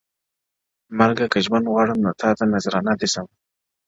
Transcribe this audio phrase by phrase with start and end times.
[0.97, 3.31] مرگه که ژوند غواړم نو تاته نذرانه دي سمه;